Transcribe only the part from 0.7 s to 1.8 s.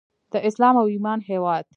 او ایمان هیواد.